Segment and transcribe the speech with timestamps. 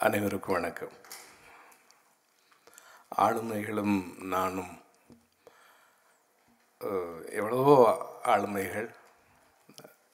[0.00, 0.94] அனைவருக்கும் வணக்கம்.
[3.18, 3.96] ஆளுமைகளும்
[4.26, 4.72] நானும்
[7.32, 7.76] எவ்வளவோ
[8.24, 8.88] ஆளுமைகள்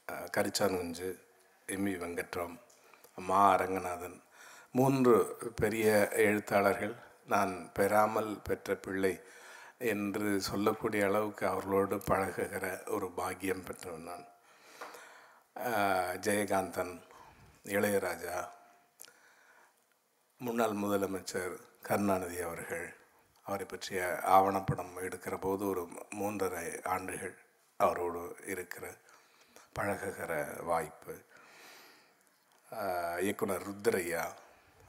[0.08, 1.08] அஹ், கரிச்சான்குஞ்சு
[1.68, 2.56] எம்மி வெங்கட்ராம்
[3.22, 4.16] மா அரங்கநாதன்
[4.74, 5.14] மூன்று
[5.54, 5.88] பெரிய
[6.24, 6.94] எழுத்தாளர்கள்
[7.26, 9.14] நான் பெறாமல் பெற்ற பிள்ளை
[9.92, 14.26] என்று சொல்லக்கூடிய அளவுக்கு அவர்களோடு பழகுகிற ஒரு பாக்கியம் பெற்றவன் நான்.
[16.22, 16.94] ஜெயகாந்தன்
[17.70, 18.38] இளையராஜா
[20.40, 21.52] முன்னாள் முதலமைச்சர்
[21.82, 22.86] கருணாநிதி அவர்கள்
[23.46, 24.00] அவரை பற்றிய
[24.36, 25.82] ஆவணப்படம் எடுக்கிற போது ஒரு
[26.20, 27.34] மூன்றரை ஆண்டுகள்
[27.76, 28.84] அவரோடு இருக்கிற
[29.78, 30.32] பழகுகிற
[30.64, 31.14] வாய்ப்பு.
[33.20, 34.24] இயக்குனர் ருத்ரையா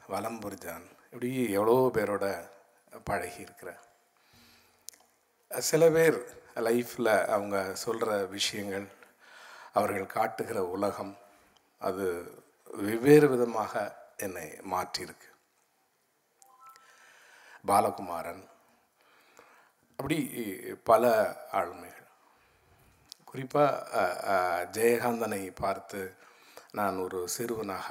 [0.09, 2.25] வலம்புர்ஜான் இப்படி எவ்வளோ பேரோட
[3.03, 3.45] பழகி
[5.52, 6.17] சில பேர்
[6.67, 8.88] லைஃப்பில் அவங்க சொல்கிற விஷயங்கள்
[9.73, 11.16] அவர்கள் காட்டுகிற உலகம்
[11.77, 12.08] அது
[12.66, 13.73] வெவ்வேறு விதமாக
[14.17, 15.30] என்னை மாற்றியிருக்கு.
[17.65, 18.44] பாலகுமாரன்.
[19.99, 20.17] அப்படி
[20.83, 21.03] பல
[21.52, 22.09] ஆளுமைகள்.
[23.25, 26.02] குறிப்பாக ஜெயகாந்தனை பார்த்து
[26.72, 27.88] நான் ஒரு சிறுவனாக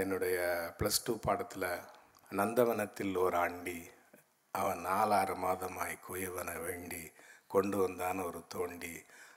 [0.00, 0.38] என்னுடைய
[0.78, 1.68] ப்ளஸ் டூ பாடத்தில்
[2.30, 3.78] நந்தவனத்தில் ஒரு ஆண்டி
[4.54, 7.02] அவன் நாலாறு மாதமாய் குயவனை வேண்டி
[7.46, 8.94] கொண்டு வந்தான் ஒரு தோண்டி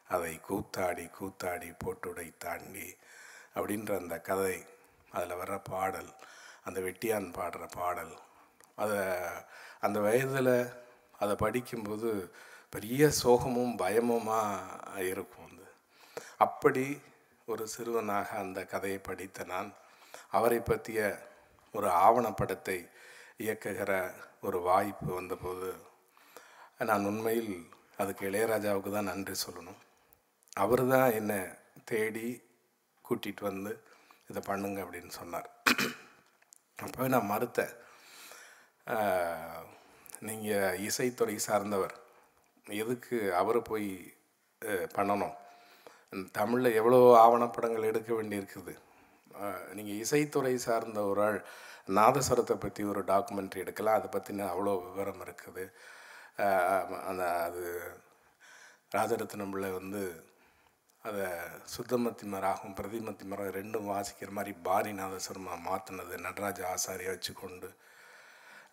[0.07, 2.87] அதை கூத்தாடி கூத்தாடி போட்டுடை தாண்டி
[3.55, 4.57] அப்படின்ற அந்த கதை
[5.11, 6.11] அதில் வர்ற பாடல்
[6.63, 8.15] அந்த வெட்டியான் பாடுற பாடல்
[8.75, 8.99] அதை
[9.79, 10.55] அந்த வயதில்
[11.19, 12.09] அதை படிக்கும்போது
[12.69, 15.65] பெரிய சோகமும் பயமுமாக இருக்கும் அது.
[16.37, 16.85] அப்படி
[17.45, 19.69] ஒரு சிறுவனாக அந்த கதையை படித்த நான்
[20.31, 20.99] அவரை பற்றிய
[21.73, 22.77] ஒரு ஆவணப்படத்தை
[23.37, 23.91] இயக்குகிற
[24.41, 25.69] ஒரு வாய்ப்பு வந்தபோது
[26.89, 27.53] நான் உண்மையில்
[27.97, 29.79] அதுக்கு இளையராஜாவுக்கு தான் நன்றி சொல்லணும்.
[30.53, 31.39] அவர் தான் என்னை
[31.85, 32.27] தேடி
[33.05, 33.71] கூட்டிகிட்டு வந்து
[34.29, 35.49] இதை பண்ணுங்க அப்படின்னு சொன்னார்.
[36.83, 37.73] அப்போவே நான் மறுத்தேன்.
[40.27, 41.95] நீங்கள் இசைத்துறை சார்ந்தவர்.
[42.67, 43.89] எதுக்கு அவரை போய்
[44.97, 45.35] பண்ணணும்?
[46.37, 48.73] தமிழில் எவ்வளோ ஆவணப்படங்கள் எடுக்க வேண்டியிருக்குது?
[49.77, 51.39] நீங்கள் இசைத்துறை சார்ந்த ஒரு ஆள்
[51.97, 53.97] நாதஸ்வரத்தை பற்றி ஒரு டாக்குமெண்ட்ரி எடுக்கலாம்.
[53.99, 55.65] அதை பற்றின அவ்வளோ விவரம் இருக்குது.
[57.09, 57.63] அந்த அது
[58.95, 60.03] ராஜரத்னம் பிள்ளை வந்து
[61.03, 61.25] அதை
[61.73, 67.69] சுத்தமத்திமராகவும் பிரதிமத்திமரம் ரெண்டும் வாசிக்கிற மாதிரி பாரி நாதஸ்வரமாக மாற்றினது நடராஜ ஆசாரியை வச்சுக்கொண்டு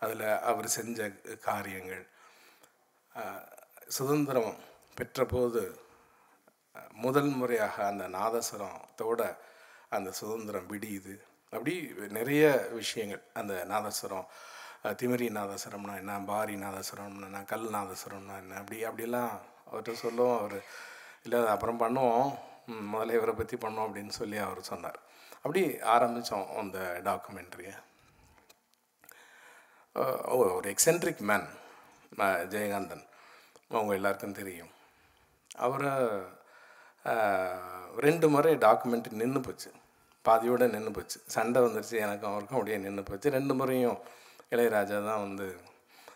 [0.03, 1.09] அதில் அவர் செஞ்ச
[1.49, 2.05] காரியங்கள்.
[3.97, 4.55] சுதந்திரம்
[4.99, 5.63] பெற்றபோது
[7.05, 9.21] முதல் முறையாக அந்த நாதஸ்வரத்தோட
[9.97, 11.15] அந்த சுதந்திரம் விடியுது.
[11.53, 11.75] அப்படி
[12.19, 12.45] நிறைய
[12.81, 13.23] விஷயங்கள்.
[13.41, 14.29] அந்த நாதஸ்வரம்
[15.01, 19.35] திமிரி நாதஸ்வரம்னா என்ன பாரி நாதஸ்வரம்னா என்ன கல் நாதஸ்வரம்னா என்ன அப்படி அப்படிலாம்
[19.69, 20.39] அவர்கிட்ட சொல்லுவோம்.
[20.39, 20.59] அவர்
[21.25, 22.29] இல்லை அப்புறம் பண்ணுவோம்.
[22.71, 24.99] ம், முதல்ல இவரை பற்றி பண்ணோம் அப்படின்னு சொல்லி அவர் சொன்னார்.
[25.37, 25.63] அப்படி
[25.95, 27.75] ஆரம்பித்தோம் அந்த டாக்குமெண்ட்ரியை.
[29.95, 31.49] ஒரு எக்ஸென்ட்ரிக் மேன்
[32.53, 33.05] ஜெயகாந்தன்.
[33.69, 34.71] அவங்க எல்லாருக்கும் தெரியும்.
[35.57, 35.91] அவரை
[38.07, 39.71] ரெண்டு முறை டாக்குமெண்ட் நின்று போச்சு.
[40.29, 41.19] பாதியோட நின்று போச்சு.
[41.27, 41.97] சண்டை வந்துருச்சு.
[42.05, 43.31] எனக்கும் அவருக்கும் அப்படியே நின்று போச்சு.
[43.31, 43.99] ரெண்டு முறையும்
[44.51, 45.47] இளையராஜா தான் வந்து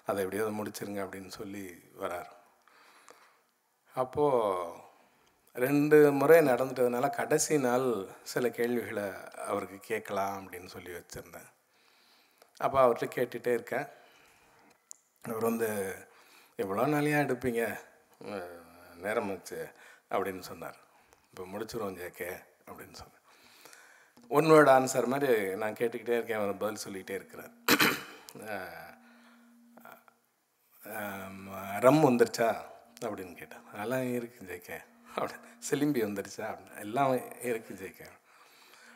[0.07, 1.65] அதை எப்படியாவது முடிச்சிருங்க அப்படின்னு சொல்லி
[2.01, 2.31] வரார்.
[3.95, 4.85] அப்போது
[5.65, 7.89] ரெண்டு முறை நடந்துட்டதுனால கடைசி நாள்
[8.23, 9.07] சில கேள்விகளை
[9.47, 11.51] அவருக்கு கேட்கலாம் அப்படின்னு சொல்லி வச்சுருந்தேன்.
[12.65, 13.87] அப்போ அவர்கிட்ட கேட்டுகிட்டே இருக்கேன்.
[15.29, 15.69] அவர் வந்து
[16.63, 17.63] எவ்வளோ நாளையாக எடுப்பீங்க?
[19.05, 19.59] நேரம் வச்சு
[20.11, 20.79] அப்படின்னு சொன்னார்.
[21.31, 22.31] இப்போ முடிச்சிருவோம் ஜேகே
[22.69, 23.23] அப்படின்னு சொன்னேன்
[24.37, 27.53] ஒன் ஆன்சர் மாதிரி நான் கேட்டுக்கிட்டே இருக்கேன் அவர் பதில் சொல்லிகிட்டே இருக்கிறார்.
[31.85, 32.49] ரம் வந்துருச்சா?
[33.05, 33.65] அப்படின்னு கேட்டேன்.
[33.73, 34.79] அதெல்லாம் இருக்குது ஜேகே
[35.15, 35.35] அப்படி
[35.69, 36.45] சிலிம்பி வந்துருச்சா?
[36.51, 36.81] அப்படின்னு.
[36.87, 37.13] எல்லாம்
[37.51, 38.09] இருக்குது ஜேகே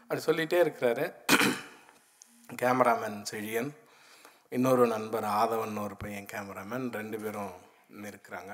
[0.03, 1.07] அப்படி சொல்லிகிட்டே இருக்கிறாரு.
[2.59, 3.71] கேமராமேன் செழியன்
[4.49, 7.53] இன்னொரு நண்பர் ஆதவன் ஒரு பையன் கேமராமேன் ரெண்டு பேரும்
[8.03, 8.53] இருக்கிறாங்க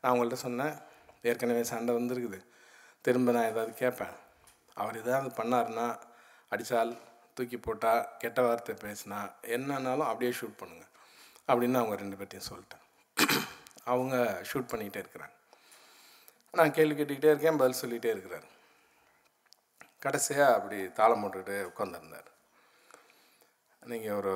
[0.00, 0.74] நான் அவங்கள்ட்ட சொன்னேன்
[1.22, 2.38] ஏற்கனவே சண்டை வந்திருக்குது.
[3.00, 4.14] திரும்ப நான் ஏதாவது கேட்பேன்.
[4.74, 5.98] அவர் ஏதாவது பண்ணாருன்னா
[6.48, 6.98] அடித்தால்
[7.34, 10.92] தூக்கி போட்டால் கெட்ட வார்த்தை பேசினா என்னன்னாலும் அப்படியே ஷூட் பண்ணுங்கள்
[11.48, 12.84] அப்படின்னு அவங்க ரெண்டு பேர்த்தையும் சொல்லிட்டேன்.
[13.84, 15.34] அவங்க ஷூட் பண்ணிக்கிட்டே இருக்கிறாங்க.
[16.52, 18.46] நான் கேள்வி கேட்டுக்கிட்டே இருக்கேன் பதில் சொல்லிகிட்டே இருக்கிறார்.
[19.98, 22.30] கடைசியாக அப்படி தாளம் போட்டுக்கிட்டு உட்காந்துருந்தார்
[23.90, 24.34] நீங்கள் ஒரு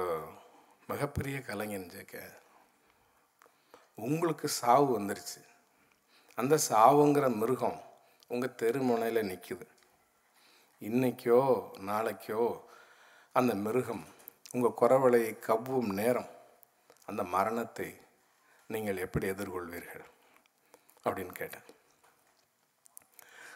[0.87, 2.17] மிகப்பெரிய கலைஞன் ஜேக்க.
[3.95, 5.41] உங்களுக்கு சாவு வந்துருச்சு.
[6.35, 7.81] அந்த சாவுங்கிற மிருகம்
[8.29, 9.67] உங்கள் தெருமுனையில் நிற்குது
[10.81, 11.41] இன்றைக்கோ
[11.91, 12.43] நாளைக்கோ
[13.33, 14.05] அந்த மிருகம்
[14.53, 16.31] உங்கள் குறவலையை கவ்வும் நேரம்
[17.07, 18.01] அந்த மரணத்தை
[18.67, 20.07] நீங்கள் எப்படி எதிர்கொள்வீர்கள்?
[21.05, 21.69] அப்படின்னு கேட்டேன்.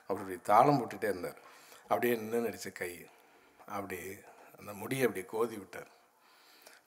[0.07, 1.41] அவருடைய தாளம் போட்டுகிட்டே இருந்தார்.
[1.83, 2.93] அப்படியே நின்று நடித்த கை
[3.67, 3.99] அப்படி
[4.63, 5.91] அந்த முடியை அப்படி கோதி விட்டார்.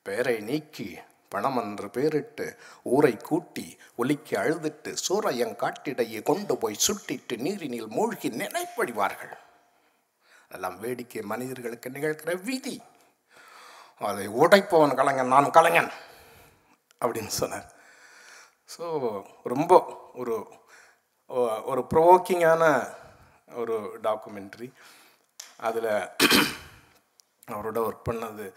[0.07, 0.87] பெயரை நீக்கி
[1.33, 2.45] பணம் என்று பேரிட்டு
[2.95, 3.65] ஊரை கூட்டி
[4.01, 9.33] ஒலிக்கு அழுதுட்டு சூரையன் காட்டிடையே கொண்டு போய் சுட்டிட்டு நீரினில் மூழ்கி நினைப்படிவார்கள்.
[10.47, 12.75] அதெல்லாம் வேடிக்கை மனிதர்களுக்கு நிகழ்கிற விதி.
[14.01, 15.91] அதை உடைப்பவன் கலைஞன் நான் கலைஞன்
[17.01, 17.67] அப்படின்னு சொன்னார்.
[18.75, 18.85] ஸோ
[19.53, 19.73] ரொம்ப
[20.21, 20.35] ஒரு
[21.71, 22.63] ஒரு ப்ரோவோக்கிங்கான
[23.61, 23.75] ஒரு
[24.07, 24.69] டாக்குமெண்ட்ரி
[25.67, 25.91] அதில்
[27.51, 28.53] அவரோட ஒர்க் பண்ணது.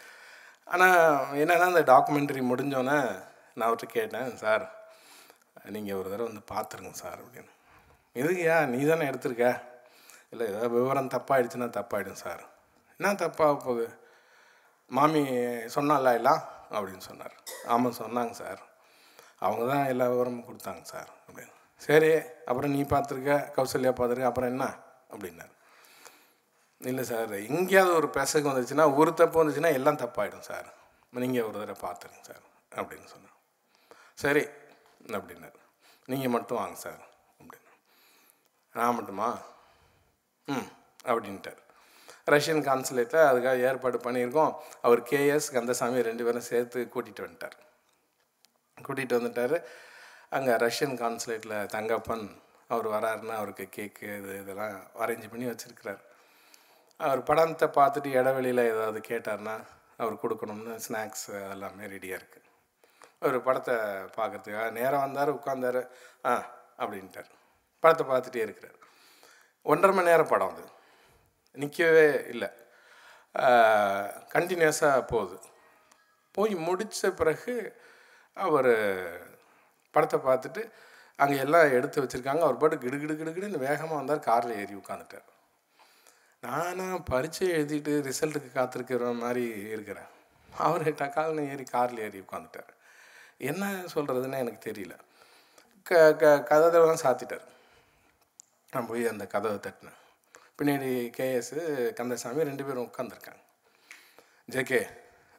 [0.64, 3.22] ஆனால் என்னென்னா அந்த டாக்குமெண்ட்ரி முடிஞ்சோன்னே
[3.54, 4.76] நான் அவர்கிட்ட கேட்டேன் சார்
[5.64, 7.52] நீங்கள் ஒரு தடவை வந்து பார்த்துருங்க சார் அப்படின்னு.
[8.14, 9.62] எதுக்குயா நீ தானே எடுத்திருக்க?
[10.30, 12.42] இல்லை ஏதாவது விவரம் தப்பாயிடுச்சுன்னா தப்பாயிடும் சார்.
[12.96, 13.98] என்ன தப்பாக போகுது?
[14.86, 15.20] மாமி
[15.74, 16.42] சொன்னால எல்லாம்?
[16.70, 17.32] அப்படின்னு சொன்னார்.
[17.66, 18.60] ஆமாம் சொன்னாங்க சார்.
[19.38, 21.54] அவங்க தான் எல்லா விவரமும் கொடுத்தாங்க சார் அப்படின்னு.
[21.76, 24.74] சரி அப்புறம் நீ பார்த்துருக்க கௌசல்யா பார்த்துருக்க அப்புறம் என்ன?
[25.10, 25.54] அப்படின்னாரு.
[26.80, 30.68] இல்லை சார் எங்கேயாவது ஒரு பெசகு வந்துச்சுன்னா ஒரு தப்பு வந்துச்சுன்னா எல்லாம் தப்பாயிடும் சார்.
[31.22, 32.44] நீங்கள் ஒரு தடவை பார்த்துருங்க சார்
[32.80, 33.36] அப்படின்னு சொன்னேன்
[34.22, 34.42] சரி
[35.16, 35.58] அப்படின்னாரு.
[36.12, 37.00] நீங்கள் மட்டும் வாங்க சார்
[37.40, 37.72] அப்படின்னு
[38.74, 39.28] நான் மட்டுமா?
[40.48, 40.68] ம்
[41.10, 41.62] அப்படின்ட்டார்.
[42.34, 44.52] ரஷ்யன் கான்சுலேட்டை அதுக்காக ஏற்பாடு பண்ணியிருக்கோம்.
[44.86, 47.56] அவர் கேஎஸ் கந்தசாமி ரெண்டு பேரும் சேர்த்து கூட்டிகிட்டு வந்துட்டார்.
[48.86, 49.56] கூட்டிகிட்டு வந்துட்டார்.
[50.36, 52.26] அங்கே ரஷ்யன் கான்சுலேட்டில் தங்கப்பன்
[52.72, 54.74] அவர் வராருன்னா அவருக்கு கேக்கு இது இதெல்லாம்
[55.04, 56.02] அரேஞ்ச் பண்ணி வச்சுருக்கிறார்.
[57.00, 59.56] அவர் படத்தை பார்த்துட்டு இடைவெளியில் ஏதாவது கேட்டார்னா
[60.02, 62.46] அவர் கொடுக்கணும்னு ஸ்நாக்ஸ் எல்லாமே ரெடியாக இருக்குது
[63.22, 63.74] அவர் படத்தை
[64.16, 65.80] பார்க்கறதுக்காக நேராக வந்தார் உட்காந்தார்
[66.30, 66.32] ஆ
[66.80, 67.30] அப்படின்ட்டார்.
[67.84, 68.76] படத்தை பார்த்துட்டே இருக்கிறார்.
[69.66, 70.64] ஒன்றரை மணி நேரம் படம் அது.
[71.56, 72.50] நிற்கவே இல்லை.
[74.34, 75.38] கண்டினியூஸாக போகுது.
[76.34, 77.54] போய் முடித்த பிறகு
[78.36, 78.72] அவர்
[79.94, 80.62] படத்தை பார்த்துட்டு
[81.18, 82.42] அங்கே எல்லாம் எடுத்து வச்சுருக்காங்க.
[82.46, 84.26] அவர் பாட்டு கிடு கிடு கிடுகிடுன்னு வேகமாக வந்தார்.
[84.28, 85.26] காரில் ஏறி உட்காந்துட்டார்
[86.40, 89.44] நானும் பரீட்சை எழுதிட்டு ரிசல்ட்டுக்கு காத்திருக்கிற மாதிரி
[89.74, 90.10] இருக்கிறேன்.
[90.56, 92.72] அவர் டக்கால்னு ஏறி காரில் ஏறி உட்காந்துட்டார்
[93.38, 93.64] என்ன
[93.94, 94.94] சொல்கிறதுன்னு எனக்கு தெரியல.
[95.88, 97.44] க க கதவைலாம் சாத்திட்டார்.
[98.72, 99.98] நான் போய் அந்த கதவை தட்டினேன்.
[100.58, 103.42] பின்னாடி கேஎஸ் கந்தசாமி ரெண்டு பேரும் உட்காந்துருக்காங்க
[104.50, 104.82] ஜேகே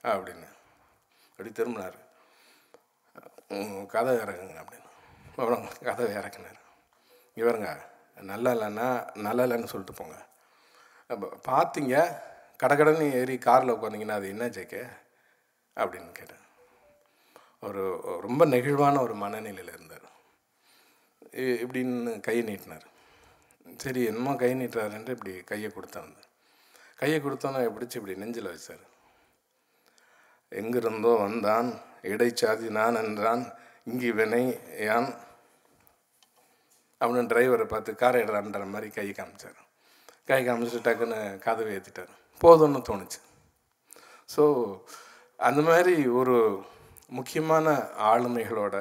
[0.03, 0.47] அப்படின்னு.
[1.31, 1.97] அப்படி திரும்பினார்.
[3.95, 4.89] கதை இறக்குங்க அப்படின்னு.
[5.27, 6.59] அப்புறம் கதவை இறக்குனார்.
[7.35, 7.69] இவருங்க
[8.31, 8.89] நல்லா இல்லைன்னா
[9.27, 10.17] நல்லா இல்லைன்னு சொல்லிட்டு போங்க.
[11.49, 11.95] பார்த்தீங்க
[12.63, 14.81] கடகடன்னு ஏறி காரில் உட்காந்திங்கன்னா அது என்ன ஜேகே?
[15.75, 16.43] அப்படின்னு கேட்டேன்.
[17.59, 17.81] ஒரு
[18.21, 20.07] ரொம்ப நெகிழ்வான ஒரு மனநிலையில் இருந்தார்.
[21.63, 22.85] இப்படின்னு கையை நீட்டினார்.
[23.77, 26.13] சரி என்னமோ கை நீட்டுறாருன்ட்டு இப்படி கையை கொடுத்தேன்
[26.95, 28.83] கையை கொடுத்தோன்னே பிடிச்சி இப்படி நெஞ்சில் வச்சார்.
[30.49, 31.69] எங்கிருந்தோ வந்தான்
[32.01, 33.43] இடைச்சாதி நான் என்றான்
[33.85, 34.43] இங்கே வினை
[34.85, 35.09] யான்?
[37.01, 39.59] அப்படின்னு டிரைவரை பார்த்து காரை எடுறான்ற மாதிரி கை காமிச்சார்.
[40.29, 42.11] கை காமிச்சிட்டு டக்குன்னு கதவை ஏற்றிட்டார்
[42.41, 43.19] போதும்னு தோணுச்சு.
[44.35, 44.43] ஸோ
[45.37, 46.65] அந்த மாதிரி ஒரு
[47.07, 48.75] முக்கியமான ஆளுமைகளோட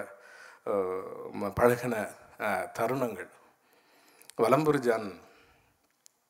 [1.41, 1.95] ம- பழகின
[2.79, 3.29] தருணங்கள்.
[4.39, 5.09] வலம்புரி ஜான்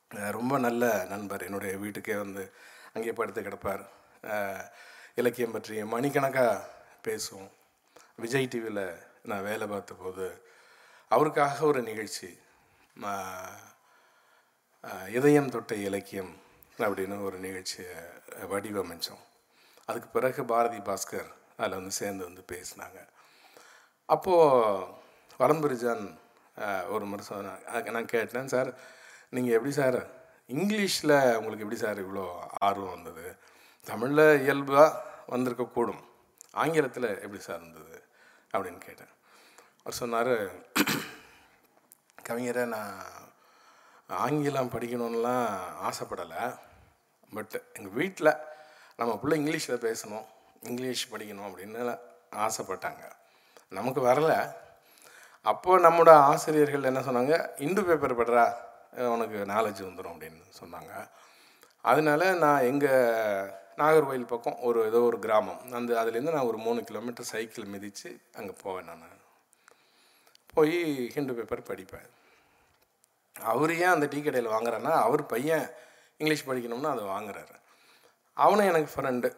[0.09, 1.43] ரொம்ப நல்ல நண்பர்.
[1.43, 2.53] என்னுடைய வீட்டுக்கே வந்து
[2.95, 3.85] அங்கே படுத்து கிடப்பார்.
[5.15, 6.69] இலக்கியம் பற்றி மணிக்கணக்காக
[7.05, 7.51] பேசுவோம்.
[8.17, 10.27] விஜய் டிவியில் நான் வேலை பார்த்த போது
[11.09, 12.39] அவருக்காக ஒரு நிகழ்ச்சி
[15.19, 16.33] இதயம் தொட்ட இலக்கியம்
[16.85, 17.95] அப்படின்னு ஒரு நிகழ்ச்சியை
[18.53, 19.23] வடிவமைச்சோம்.
[19.89, 22.99] அதுக்கு பிறகு பாரதி பாஸ்கர் அதில் வந்து சேர்ந்து வந்து பேசினாங்க.
[24.09, 24.87] அப்போது
[25.41, 26.05] வரம்புரிஜான்
[26.95, 27.65] ஒரு முறை சொன்னாங்க.
[27.73, 28.71] அதுக்கு நான் கேட்டேன் சார்
[29.35, 30.01] நீங்கள் எப்படி சார்
[30.57, 32.25] இங்கிலீஷில் உங்களுக்கு எப்படி சார் இவ்வளோ
[32.69, 33.27] ஆர்வம் வந்தது?
[33.87, 34.89] தமிழில் இயல்பாக
[35.35, 36.03] வந்திருக்கக்கூடும்
[36.63, 37.97] ஆங்கிலத்தில் எப்படி சார் இருந்தது
[38.55, 39.13] அப்படின்னு கேட்டேன்.
[39.83, 40.35] அவர் சொன்னார்
[42.29, 43.03] கவிஞரை நான்
[44.09, 46.59] ஆங்கிலம் படிக்கணும்லாம் ஆசைப்படலை.
[47.35, 48.35] பட் எங்கள் வீட்டில்
[48.97, 50.25] நம்ம பிள்ளை இங்கிலீஷில் பேசணும்
[50.61, 51.99] இங்கிலீஷ் படிக்கணும் அப்படின்னு
[52.33, 53.11] ஆசைப்பட்டாங்க.
[53.69, 54.55] நமக்கு வரல.
[55.43, 57.61] அப்போ நம்மளோட ஆசிரியர்கள் என்ன சொன்னாங்க?
[57.61, 58.55] இந்து பேப்பர் படுறா
[59.07, 61.09] உனக்கு நாலேஜ் வந்துடும் அப்படின்னு சொன்னாங்க.
[61.81, 65.73] அதனால நான் எங்கள் நாகர்கோயில் பக்கம் ஒரு ஏதோ ஒரு கிராமம்.
[65.73, 69.17] அந்த அதுலேருந்து நான் ஒரு மூணு கிலோமீட்டர் சைக்கிள் மிதித்து அங்கே போவேன் நான்.
[70.55, 72.09] போய் ஹிந்து பேப்பர் படிப்பேன்.
[73.43, 75.71] அவர் ஏன் அந்த டீ கடையில் வாங்குறான்னா அவர் பையன்
[76.17, 77.55] இங்கிலீஷ் படிக்கணும்னு அதை வாங்குறாரு.
[78.33, 79.29] அவனும் எனக்கு ஃப்ரெண்டு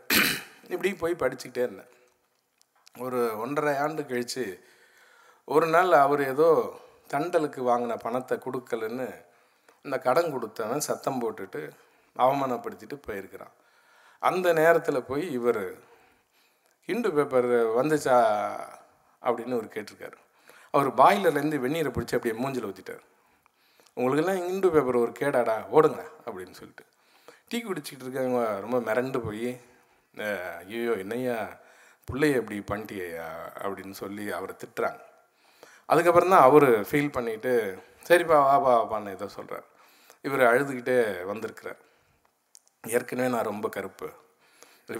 [0.68, 1.90] இப்படி போய் படிச்சுக்கிட்டே இருந்தேன்.
[2.98, 4.64] ஒரு ஒன்றரை ஆண்டு கழித்து
[5.44, 6.48] ஒரு நாள் அவர் ஏதோ
[7.12, 9.24] தண்டலுக்கு வாங்கின பணத்தை கொடுக்கலன்னு
[9.82, 11.70] இந்த கடன் கொடுத்தவன் சத்தம் போட்டுட்டு
[12.16, 13.54] அவமானப்படுத்திட்டு போயிருக்கிறான்.
[14.18, 15.62] அந்த நேரத்தில் போய் இவர்
[16.88, 18.16] ஹிண்டு பேப்பர் வந்துச்சா
[19.22, 20.18] அப்படின்னு அவர் கேட்டிருக்காரு.
[20.70, 23.04] அவர் பாய்லர்லேருந்து வெந்நீரை பிடிச்சி அப்படியே மூஞ்சில் ஊற்றிட்டார்
[24.00, 26.84] உங்களுக்கெல்லாம் இந்து பேப்பர் ஒரு கேடாடா ஓடுங்க அப்படின்னு சொல்லிட்டு.
[27.50, 29.48] டீ குடிச்சிக்கிட்டு இருக்கவங்க ரொம்ப மிரண்டு போய்
[30.70, 31.36] ஐயோ என்னையா
[32.08, 33.26] பிள்ளைய இப்படி பண்ணிட்டியா
[33.64, 35.00] அப்படின்னு சொல்லி அவரை திட்டுறாங்க.
[35.92, 37.52] அதுக்கப்புறம் தான் அவர் ஃபீல் பண்ணிவிட்டு
[38.08, 39.66] சரிப்பா வாப்பா வாப்பான்னு ஏதோ சொல்கிறார்
[40.26, 40.96] இவர் அழுதுகிட்டே
[41.30, 41.80] வந்திருக்கிறார்.
[42.96, 44.08] ஏற்கனவே நான் ரொம்ப கருப்பு.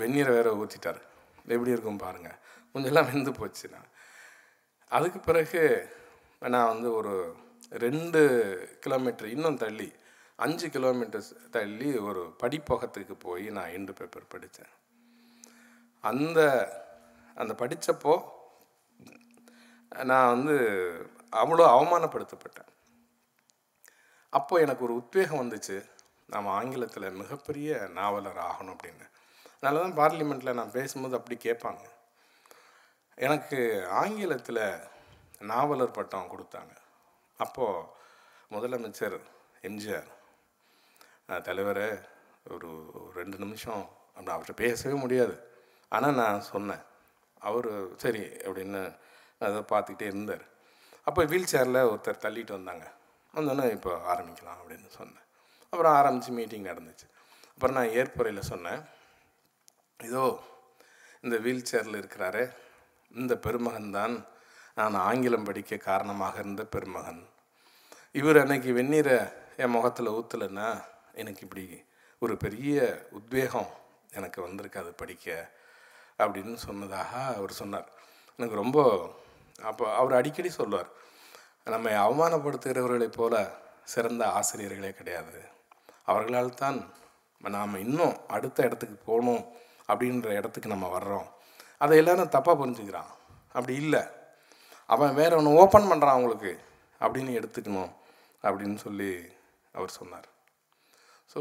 [0.03, 1.01] வெந்நீரை வேற ஊற்றிட்டார்
[1.53, 2.37] எப்படி இருக்கும் பாருங்கள்
[2.75, 3.89] கொஞ்சம்லாம் வெந்து போச்சு நான்
[4.97, 5.63] அதுக்கு பிறகு
[6.55, 7.15] நான் வந்து ஒரு
[7.71, 8.21] ரெண்டு
[8.81, 9.93] கிலோமீட்டர் இன்னும் தள்ளி
[10.37, 14.71] அஞ்சு கிலோமீட்டர்ஸ் தள்ளி ஒரு படிப்பகத்துக்கு போய் நான் இண்டு பேப்பர் படித்தேன்.
[16.01, 16.41] அந்த
[17.35, 18.25] அந்த படித்தப்போ
[20.05, 20.57] நான் வந்து
[21.33, 22.69] அவ்வளோ அவமானப்படுத்தப்பட்டேன்.
[24.31, 25.89] அப்போ எனக்கு ஒரு உத்வேகம் வந்துச்சு
[26.27, 29.07] நாம் ஆங்கிலத்தில் மிகப்பெரிய நாவலர் ஆகணும் அப்படின்னு.
[29.61, 31.85] அதனால தான் பார்லிமெண்ட்டில் நான் பேசும்போது அப்படி கேட்பாங்க.
[33.15, 34.81] எனக்கு ஆங்கிலத்தில்
[35.39, 36.80] நாவலர் பட்டம் கொடுத்தாங்க.
[37.45, 37.89] அப்போது
[38.55, 39.19] முதலமைச்சர்
[39.69, 40.11] எம்ஜிஆர்
[41.49, 41.89] தலைவரை
[42.55, 42.69] ஒரு
[43.19, 43.83] ரெண்டு நிமிஷம்
[44.15, 45.35] அப்படி அவர்கிட்ட பேசவே முடியாது.
[45.97, 46.83] ஆனால் நான் சொன்னேன்.
[47.49, 47.69] அவர்
[48.03, 48.81] சரி அப்படின்னு
[49.47, 50.45] அதை பார்த்துக்கிட்டே இருந்தார்.
[51.09, 52.87] அப்போ வீல் சேரில் ஒருத்தர் தள்ளிட்டு வந்தாங்க.
[53.37, 55.27] வந்தோடனே இப்போ ஆரம்பிக்கலாம் அப்படின்னு சொன்னேன்.
[55.73, 57.07] அப்புறம் ஆரம்பித்து மீட்டிங் நடந்துச்சு.
[57.55, 58.81] அப்புறம் நான் ஏற்புறையில் சொன்னேன்.
[60.09, 60.25] இதோ
[61.25, 62.43] இந்த வீல் சேரில் இருக்கிறாரு
[63.21, 64.15] இந்த பெருமகன் தான்
[64.75, 67.29] நான் ஆங்கிலம் படிக்க காரணமாக இருந்த பெருமகன்.
[68.13, 71.85] இவர் அன்னைக்கு வெந்நீரை என் முகத்தில் ஊற்றலைன்னா எனக்கு இப்படி
[72.19, 73.67] ஒரு பெரிய உத்வேகம்
[74.13, 75.51] எனக்கு வந்திருக்காது படிக்க
[76.19, 77.89] அப்படின்னு சொன்னதாக அவர் சொன்னார்.
[78.37, 78.79] எனக்கு ரொம்ப
[79.63, 80.89] அப்போ அவர் அடிக்கடி சொல்லுவார்
[81.65, 85.41] நம்மை அவமானப்படுத்துகிறவர்களைப் போல சிறந்த ஆசிரியர்களே கிடையாது.
[86.05, 86.91] அவர்களால் தான்
[87.41, 89.45] நாம் இன்னும் அடுத்த இடத்துக்கு போகணும்
[89.89, 91.29] அப்படின்ற இடத்துக்கு நம்ம வர்றோம்.
[91.79, 93.11] அதை எல்லாரும் தப்பாக புரிஞ்சுக்கிறான்.
[93.53, 94.20] அப்படி இல்லை.
[94.95, 96.53] அவன் வேறு ஒன்று ஓப்பன் பண்ணுறான் அவங்களுக்கு.
[97.05, 97.93] அப்படின்னு எடுத்துக்கணும்
[98.47, 99.13] அப்படின்னு சொல்லி
[99.77, 100.29] அவர் சொன்னார்.
[101.33, 101.41] ஸோ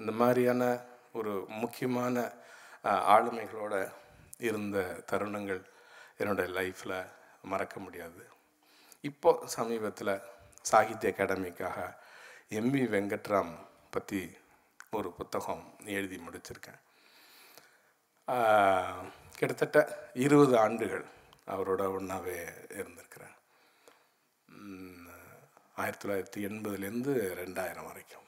[0.00, 0.62] இந்த மாதிரியான
[1.18, 2.16] ஒரு முக்கியமான
[3.14, 3.74] ஆளுமைகளோட
[4.48, 4.78] இருந்த
[5.10, 5.62] தருணங்கள்
[6.20, 6.98] என்னோடய லைஃப்பில்
[7.52, 8.22] மறக்க முடியாது.
[9.08, 10.14] இப்போ சமீபத்தில்
[10.70, 11.78] சாகித்ய அகாடமிக்காக
[12.60, 13.52] எம்வி வெங்கட்ராம்
[13.94, 14.22] பற்றி
[14.98, 15.64] ஒரு புத்தகம்
[15.96, 16.80] எழுதி முடிச்சிருக்கேன்.
[19.38, 19.78] கிட்டத்தட்ட
[20.24, 21.06] இருபது ஆண்டுகள்
[21.52, 22.38] அவரோட ஒன்றாவே
[22.78, 23.36] இருந்திருக்கிறேன்
[25.82, 28.26] ஆயிரத்தி தொள்ளாயிரத்தி எண்பதுலேருந்து ரெண்டாயிரம் வரைக்கும்.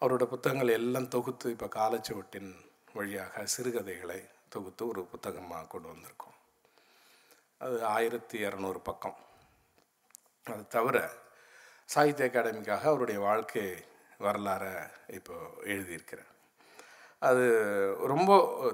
[0.00, 2.50] அவரோட புத்தகங்கள் எல்லாம் தொகுத்து இப்போ காலச்சுவட்டின்
[2.92, 4.20] வழியாக சிறுகதைகளை
[4.54, 6.38] தொகுத்து ஒரு புத்தகமாக கொண்டு வந்திருக்கோம்.
[7.60, 9.18] அது ஆயிரத்தி இரநூறு பக்கம்.
[10.46, 10.96] அது தவிர
[11.94, 13.66] சாகித்ய அகாடமிக்காக அவருடைய வாழ்க்கை
[14.26, 14.72] வரலாறை
[15.18, 15.34] இப்போ
[15.72, 16.32] எழுதியிருக்கிறேன்
[17.28, 17.44] அது
[18.12, 18.30] ரொம்ப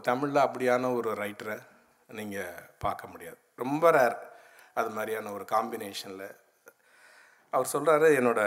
[0.09, 1.57] தமிழில் அப்படியான ஒரு ரைட்டரை
[2.19, 3.39] நீங்கள் பார்க்க முடியாது.
[3.57, 4.17] ரொம்ப ரேர்
[4.75, 6.27] அது மாதிரியான ஒரு காம்பினேஷனில்
[7.51, 8.41] அவர் சொல்கிறாரு என்னோட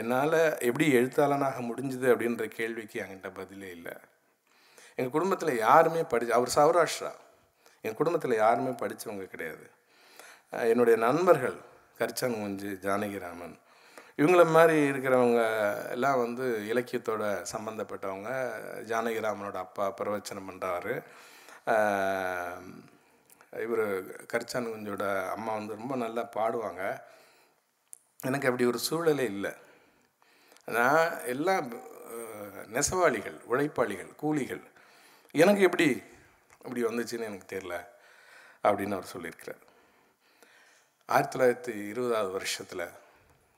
[0.00, 2.06] என்னால் எப்படி எழுத்தாளனாக முடிஞ்சுது?
[2.12, 3.94] அப்படின்ற கேள்விக்கு என்கிட்ட பதிலே இல்லை.
[4.96, 7.12] எங்கள் குடும்பத்தில் யாருமே படி அவர் சௌராஷ்டிரா.
[7.80, 9.66] என் குடும்பத்தில் யாருமே படித்தவங்க கிடையாது.
[10.72, 11.58] என்னுடைய நண்பர்கள்
[11.98, 13.54] கரிச்சான் குஞ்சு ஜானகிராமன்.
[14.20, 15.42] இவங்கள மாதிரி இருக்கிறவங்க
[15.90, 17.22] எல்லாம் வந்து இலக்கியத்தோட
[17.52, 18.30] சம்மந்தப்பட்டவங்க
[18.90, 20.94] ஜானகிராமனோட அப்பா பிரவச்சனம் பண்ணுறாரு
[23.64, 23.84] இவர்
[24.32, 27.02] கரிச்சான் குஞ்சோட அம்மா வந்து ரொம்ப நல்லா பாடுவாங்க.
[28.20, 29.52] எனக்கு அப்படி ஒரு சூழலே இல்லை.
[30.64, 31.72] நான் எல்லாம்
[32.74, 34.62] நெசவாளிகள் உழைப்பாளிகள் கூலிகள்
[35.32, 36.02] எனக்கு எப்படி
[36.64, 37.74] இப்படி வந்துச்சுன்னு எனக்கு தெரில
[38.62, 39.62] அப்படின்னு அவர் சொல்லியிருக்கிறார்.
[41.06, 42.84] ஆயிரத்தி தொள்ளாயிரத்தி இருபதாவது வருஷத்தில்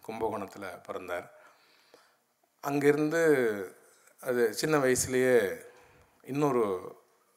[0.03, 1.31] கும்பகோணத்தில் பிறந்தார்.
[2.63, 3.23] அங்கேருந்து
[4.21, 5.65] அது சின்ன வயசுலேயே
[6.23, 6.65] இன்னொரு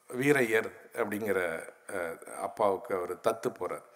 [0.10, 1.40] வீரையர் அப்படிங்கிற
[2.48, 3.88] அப்பாவுக்கு அவர் தத்து போகிறார்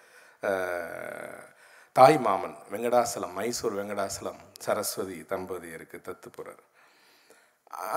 [1.96, 6.62] தாய் மாமன் வெங்கடாசலம் மைசூர் வெங்கடாசலம் சரஸ்வதி தம்பதியருக்கு தத்து போகிறார்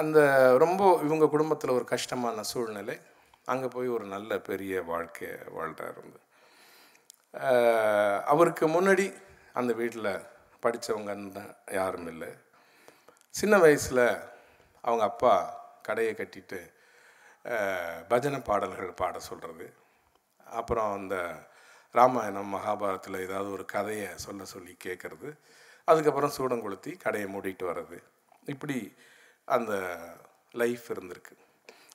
[0.01, 0.19] அந்த
[0.63, 2.97] ரொம்ப இவங்க குடும்பத்தில் ஒரு கஷ்டமான சூழ்நிலை.
[3.53, 6.21] அங்கே போய் ஒரு நல்ல பெரிய வாழ்க்கையை வாழ்கிறார் வந்து.
[8.33, 9.07] அவருக்கு முன்னாடி
[9.53, 10.11] அந்த வீட்டில்
[10.63, 12.31] படித்தவங்கன்னு யாரும் இல்லை.
[13.35, 14.07] சின்ன வயசில்
[14.85, 15.35] அவங்க அப்பா
[15.83, 16.61] கடையை கட்டிட்டு
[18.09, 19.73] பஜனை பாடல்கள் பாட சொல்கிறது
[20.45, 21.47] அப்புறம் அந்த
[21.93, 25.39] ராமாயணம் மகாபாரத்தில் ஏதாவது ஒரு கதையை சொல்ல சொல்லி கேட்குறது
[25.85, 28.03] அதுக்கப்புறம் சூடம் கொளுத்தி கடையை மூடிட்டு வர்றது.
[28.45, 28.95] இப்படி
[29.45, 29.73] அந்த
[30.53, 31.35] லைஃப் இருந்திருக்கு.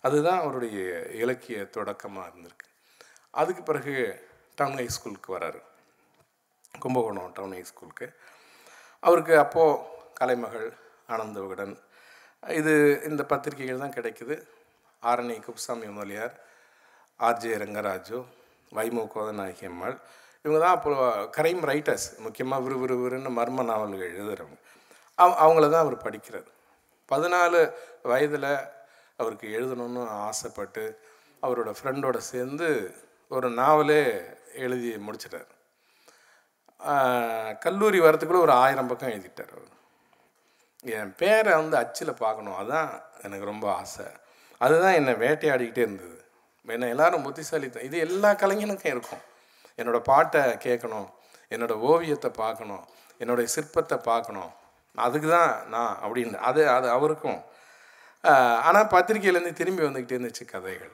[0.02, 2.68] அதுதான் அவருடைய இலக்கிய தொடக்கமாக இருந்திருக்கு.
[3.32, 5.62] அதுக்கு பிறகு டவுன் ஹை ஸ்கூலுக்கு வராரு.
[6.80, 8.14] கும்பகோணம் டவுன் ஹை ஸ்கூலுக்கு.
[9.00, 9.82] அவருக்கு அப்போது
[10.14, 10.74] கலைமகள்
[11.08, 11.80] ஆனந்த விகடன்
[12.48, 14.48] இது இந்த பத்திரிகைகள் தான் கிடைக்குது.
[15.04, 16.34] ஆரணி குப்புசாமி முதலியார்
[17.20, 18.26] ஆர்ஜே ரங்கராஜு
[18.76, 19.68] வைமு கோதநாயகி
[20.42, 20.92] இவங்க தான் அப்போ
[21.26, 24.60] கிரைம் ரைட்டர்ஸ் முக்கியமாக விறு மர்ம நாவல்கள் எழுதுகிறவங்க
[25.16, 26.48] அவ அவங்கள தான் அவர் படிக்கிறார்
[27.12, 28.70] பதினாலு வயதில்
[29.18, 31.02] அவருக்கு எழுதணும்னு ஆசைப்பட்டு
[31.44, 32.96] அவரோட ஃப்ரெண்டோட சேர்ந்து
[33.28, 34.22] ஒரு நாவலே
[34.54, 35.48] எழுதி முடிச்சிட்டார்.
[37.60, 39.76] கல்லூரி வரத்துக்குள்ள ஒரு ஆயிரம் பக்கம் எழுதிட்டார் அவர்.
[40.84, 42.56] என் பேரை வந்து அச்சில் பார்க்கணும்.
[42.56, 44.06] அதுதான் எனக்கு ரொம்ப ஆசை.
[44.66, 46.18] அதுதான் என்னை வேட்டையாடிக்கிட்டே இருந்தது.
[46.76, 49.24] என்னை எல்லாரும் புத்திசாலி இது எல்லா கலைஞனுக்கும் இருக்கும்.
[49.80, 51.08] என்னோடய பாட்டை கேட்கணும்
[51.54, 52.84] என்னோடய ஓவியத்தை பார்க்கணும்
[53.22, 54.52] என்னுடைய சிற்பத்தை பார்க்கணும்.
[55.06, 57.40] அதுக்கு தான் நான் அப்படின்னு அது அது அவருக்கும்.
[58.68, 60.94] ஆனால் பத்திரிகையிலேருந்து திரும்பி வந்துக்கிட்டே இருந்துச்சு கதைகள்.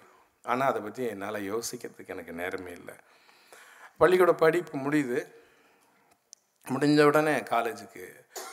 [0.51, 2.95] ஆனால் அதை பற்றி என்னால் யோசிக்கிறதுக்கு எனக்கு நேரமே இல்லை.
[4.01, 5.19] பள்ளிக்கூட படிப்பு முடியுது.
[6.67, 8.05] முடிஞ்ச உடனே காலேஜுக்கு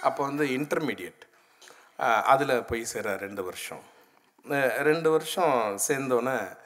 [0.09, 1.23] அப்போ வந்து இன்டர்மீடியட்
[2.33, 3.85] அதில் போய் சேர ரெண்டு வருஷம்.
[4.89, 6.57] ரெண்டு வருஷம் சேர்ந்தோன்னே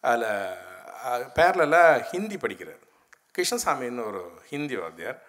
[0.00, 2.82] அதில் பேரலில் ஹிந்தி படிக்கிறார்.
[3.34, 5.22] கிருஷ்ணசாமின்னு ஒரு ஹிந்தி வாத்தியார்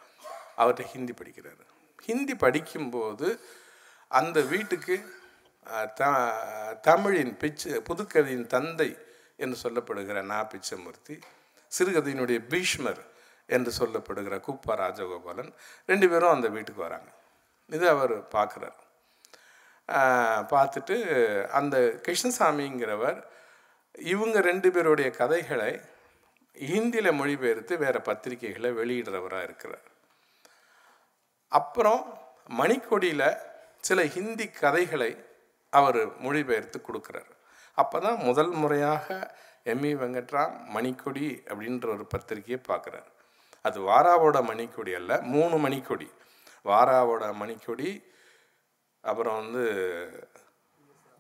[0.57, 1.61] அவர்கிட்ட ஹிந்தி படிக்கிறார்.
[2.07, 3.27] ஹிந்தி படிக்கும்போது
[4.07, 4.95] அந்த வீட்டுக்கு
[5.95, 6.03] த
[6.81, 8.97] தமிழின் பிச்சு புதுக்கதையின் தந்தை
[9.37, 10.43] என்று சொல்லப்படுகிற நா.
[10.43, 11.19] பிச்சமூர்த்தி
[11.71, 13.01] சிறுகதையினுடைய பீஷ்மர்
[13.45, 15.53] என்று சொல்லப்படுகிற குப்பா ராஜகோபாலன்
[15.85, 17.09] ரெண்டு பேரும் அந்த வீட்டுக்கு வராங்க.
[17.65, 18.79] இது அவர் பார்க்குறாரு.
[20.51, 20.95] பார்த்துட்டு
[21.49, 23.23] அந்த கிருஷ்ணசாமிங்கிறவர்
[23.93, 25.71] இவங்க ரெண்டு பேருடைய கதைகளை
[26.55, 29.87] ஹிந்தியில் மொழிபெயர்த்து வேறு பத்திரிகைகளை வெளியிடுறவராக இருக்கிறார்.
[31.51, 32.01] அப்புறம்
[32.57, 33.37] மணிக்கொடியில்
[33.79, 35.11] சில ஹிந்தி கதைகளை
[35.69, 37.31] அவர் மொழிபெயர்த்து கொடுக்குறார்.
[37.77, 43.09] அப்போ தான் முதல் முறையாக எம்இ வெங்கட்ராம் மணிக்கொடி அப்படின்ற ஒரு பத்திரிகையை பார்க்குறார்.
[43.61, 46.09] அது வாராவோட மணிக்கொடி அல்ல மூணு மணிக்கொடி.
[46.65, 47.89] வாராவோட மணிக்கொடி
[49.03, 49.63] அப்புறம் வந்து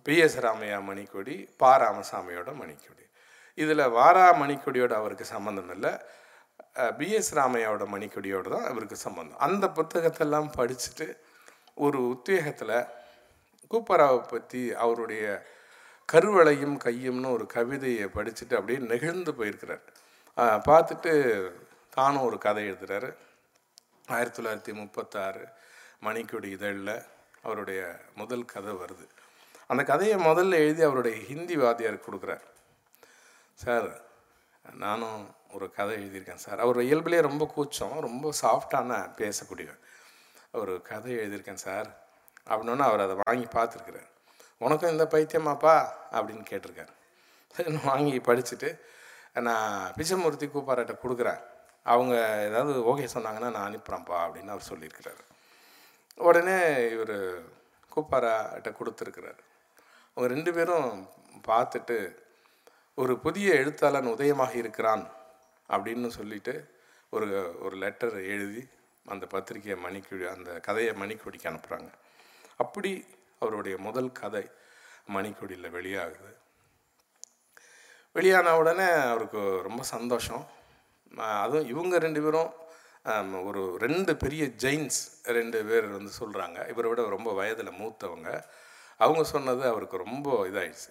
[0.05, 3.05] பிஎஸ் ராமையா மணிக்கொடி பா ராமசாமியோட மணிக்கொடி.
[3.57, 5.91] இதில் வாரா மணிக்கொடியோட அவருக்கு சம்மந்தம் இல்லை.
[6.99, 11.07] பிஎஸ் ராமையாவோட மணிக்கொடியோடு தான் அவருக்கு சம்மந்தம் அந்த புத்தகத்தெல்லாம் படிச்சுட்டு
[11.85, 12.75] ஒரு உத்வேகத்தில்
[13.71, 15.25] கூப்பராவை பற்றி அவருடைய
[16.09, 19.83] கருவளையும் கையும்னு ஒரு கவிதையை படிச்சுட்டு அப்படியே நெகிழ்ந்து போயிருக்கிறார்.
[20.67, 21.13] பார்த்துட்டு
[21.95, 23.09] தானும் ஒரு கதை எழுதுகிறாரு
[24.07, 25.43] ஆயிரத்தி தொள்ளாயிரத்தி முப்பத்தாறு
[26.05, 26.95] மணிக்கொடி இதழில்
[27.43, 29.07] அவருடைய முதல் கதை வருது.
[29.67, 32.43] அந்த கதையை முதல்ல எழுதி அவருடைய ஹிந்தி வாத்தியாருக்கு கொடுக்குறார்.
[33.53, 34.01] சார்
[34.75, 36.59] நானும் ஒரு கதை எழுதியிருக்கேன் சார்.
[36.59, 39.79] அவர் இயல்பிலே ரொம்ப கூச்சம் ரொம்ப சாஃப்டான பேசக்கூடியவர்.
[40.51, 42.07] ஒரு கதை எழுதியிருக்கேன் சார்.
[42.49, 44.07] அப்படின்னா அவர் அதை வாங்கி பார்த்துருக்குறார்.
[44.57, 45.89] உனக்கும் இந்த பைத்தியமாப்பா?
[46.11, 46.87] அப்படின்னு கேட்டிருக்காரு.
[47.53, 48.79] சரி வாங்கி படிச்சுட்டு
[49.33, 51.43] நான் பிச்சமூர்த்தி கூப்பாராட்ட கொடுக்குறேன்.
[51.83, 55.19] அவங்க ஏதாவது ஓகே சொன்னாங்கன்னா நான் அனுப்புகிறேன்ப்பா அப்படின்னு அவர் சொல்லியிருக்கிறாரு.
[56.27, 56.57] உடனே
[56.95, 57.17] இவர்
[57.93, 59.39] கூப்பாராட்ட கொடுத்துருக்கிறார்.
[60.13, 60.89] அவங்க ரெண்டு பேரும்
[61.47, 61.97] பார்த்துட்டு
[63.01, 65.03] ஒரு புதிய எழுத்தாளன் உதயமாக இருக்கிறான்
[65.69, 66.53] அப்படின்னு சொல்லிட்டு
[67.15, 67.27] ஒரு
[67.61, 68.63] ஒரு லெட்டர் எழுதி
[69.05, 71.91] அந்த பத்திரிகையை மணிக்குடி அந்த கதையை மணிக்கொடிக்கு அனுப்புகிறாங்க
[72.63, 72.91] அப்படி
[73.39, 74.43] அவருடைய முதல் கதை
[75.15, 76.31] மணிக்கொடியில் வெளியாகுது.
[78.15, 80.43] வெளியான உடனே அவருக்கு ரொம்ப சந்தோஷம்.
[81.43, 82.51] அதுவும் இவங்க ரெண்டு பேரும்
[83.43, 88.43] ஒரு ரெண்டு பெரிய ஜெயின்ஸ் ரெண்டு பேர் வந்து சொல்கிறாங்க இவரை விட ரொம்ப வயதில் மூத்தவங்க.
[88.97, 90.89] அவங்க சொன்னது அவருக்கு ரொம்ப இதாயிடுச்சு.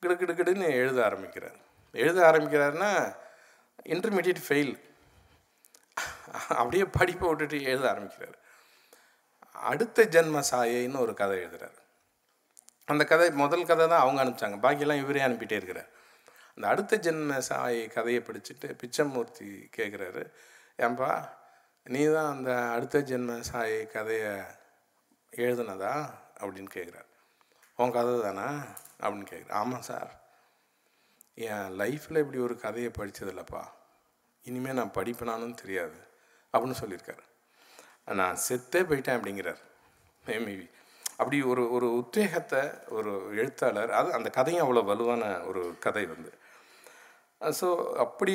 [0.00, 1.56] கிடு கிடு கிடுன்னு எழுத ஆரம்பிக்கிறார்.
[1.92, 3.16] எழுத ஆரம்பிக்கிறாருன்னா
[3.84, 4.80] இன்டர்மீடியட் ஃபெயில்
[6.48, 8.38] அப்படியே படிப்பை விட்டுட்டு எழுத ஆரம்பிக்கிறார்.
[9.52, 11.78] அடுத்த ஜென்ம சாயைன்னு ஒரு கதை எழுதுறாரு.
[12.86, 14.52] அந்த கதை முதல் கதை தான் அவங்க அனுப்பிச்சாங்க.
[14.52, 15.90] பாக்கியெல்லாம் இவரே அனுப்பிட்டே இருக்கிறார்.
[16.54, 20.30] அந்த அடுத்த ஜென்ம சாயை கதையை படிச்சுட்டு பிச்சமூர்த்தி கேட்குறாரு
[20.78, 21.10] ஏன்பா
[21.86, 24.32] நீ தான் அந்த அடுத்த ஜென்ம சாய் கதையை
[25.32, 25.94] எழுதுனதா?
[26.40, 27.10] அப்படின்னு கேட்குறாரு
[27.78, 28.48] உன் கதை தானா
[29.02, 30.10] அப்படின்னு கேட்குறேன் ஆமாம் சார்.
[31.46, 33.62] என் லைஃப்பில் இப்படி ஒரு கதையை படித்ததில்லப்பா
[34.44, 35.98] இனிமேல் நான் படிப்பேனானும் தெரியாது.
[36.54, 37.24] அப்படின்னு சொல்லியிருக்காரு.
[38.20, 39.62] நான் செத்தே போயிட்டேன் அப்படிங்கிறார்.
[40.24, 40.66] மேமிவி
[41.16, 46.30] அப்படி ஒரு ஒரு உத்வேகத்தை ஒரு எழுத்தாளர் அது அந்த கதையும் அவ்வளோ வலுவான ஒரு கதை வந்து.
[47.60, 47.68] ஸோ
[48.04, 48.34] அப்படி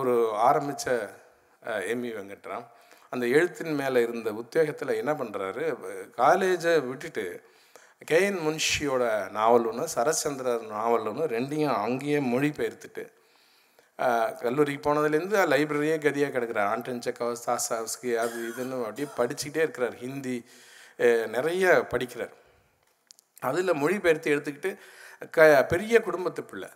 [0.00, 0.14] ஒரு
[0.48, 0.88] ஆரம்பித்த
[1.92, 2.66] எம்இ வெங்கட்ராம்.
[3.12, 5.64] அந்த எழுத்தின் மேலே இருந்த உத்வேகத்தில் என்ன பண்ணுறாரு
[6.20, 7.24] காலேஜை விட்டுட்டு
[8.10, 9.04] கேஎன் முன்ஷியோட
[9.36, 13.04] நாவல் ஒன்று சரச்சந்திரர் நாவல் ஒன்று ரெண்டையும் அங்கேயே மொழிபெயர்த்துட்டு
[14.42, 19.96] கல்லூரிக்கு போனதுலேருந்து லைப்ரரியே கதியாக கிடக்கிறார் ஆண்டன் செக்கவ் தாசாவ்ஸ்கி அது இதுன்னு அப்படியே படிச்சுக்கிட்டே இருக்கிறார்.
[20.04, 20.36] ஹிந்தி
[21.36, 22.34] நிறைய படிக்கிறார்.
[23.50, 24.70] அதில் மொழிபெயர்த்து எடுத்துக்கிட்டு
[25.36, 26.70] க பெரிய குடும்பத்து பிள்ளை